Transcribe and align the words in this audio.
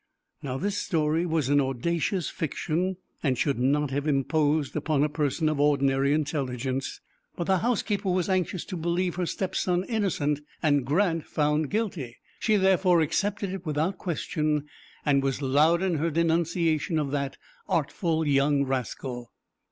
Now, 0.41 0.57
this 0.57 0.79
story 0.79 1.27
was 1.27 1.49
an 1.49 1.61
audacious 1.61 2.27
fiction, 2.27 2.97
and 3.21 3.37
should 3.37 3.59
not 3.59 3.91
have 3.91 4.07
imposed 4.07 4.75
upon 4.75 5.03
a 5.03 5.09
person 5.09 5.47
of 5.47 5.59
ordinary 5.59 6.11
intelligence; 6.11 6.99
but 7.35 7.43
the 7.45 7.59
housekeeper 7.59 8.09
was 8.09 8.27
anxious 8.27 8.65
to 8.65 8.75
believe 8.75 9.13
her 9.17 9.27
step 9.27 9.55
son 9.55 9.83
innocent 9.83 10.39
and 10.63 10.85
Grant 10.85 11.25
guilty. 11.69 12.17
She 12.39 12.55
therefore 12.55 13.01
accepted 13.01 13.53
it 13.53 13.63
without 13.63 13.99
question, 13.99 14.65
and 15.05 15.21
was 15.21 15.39
loud 15.43 15.83
in 15.83 15.97
her 15.99 16.09
denunciation 16.09 16.97
of 16.97 17.11
that 17.11 17.37
"artful 17.69 18.25
young 18.27 18.63
rascal." 18.63 19.31